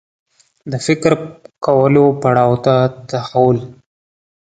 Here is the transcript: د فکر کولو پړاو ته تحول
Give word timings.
د 0.71 0.73
فکر 0.85 1.11
کولو 1.65 2.05
پړاو 2.21 2.53
ته 2.65 2.75
تحول 3.09 3.57